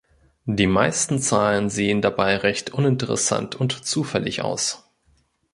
Die 0.47 0.65
meisten 0.65 1.19
Zahlen 1.19 1.69
sehen 1.69 2.01
dabei 2.01 2.37
recht 2.37 2.71
„uninteressant“ 2.73 3.53
und 3.53 3.85
„zufällig“ 3.85 4.39
aus. 4.41 4.89